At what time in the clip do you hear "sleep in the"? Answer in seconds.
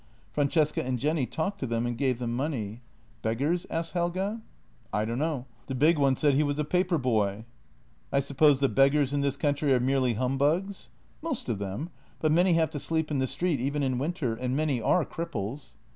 12.79-13.27